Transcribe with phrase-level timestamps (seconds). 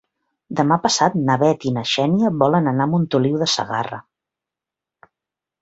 [0.59, 4.01] Demà passat na Bet i na Xènia volen anar a Montoliu de Segarra.